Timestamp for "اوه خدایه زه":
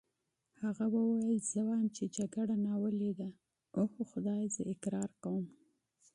3.79-4.61